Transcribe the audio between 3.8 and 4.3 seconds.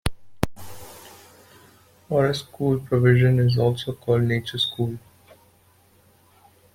called